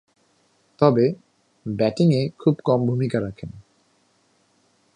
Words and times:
তবে, 0.79 1.05
ব্যাটিংয়ে 1.65 2.29
খুব 2.39 2.55
কম 2.63 2.79
ভূমিকা 2.85 3.17
রাখেন। 3.21 3.49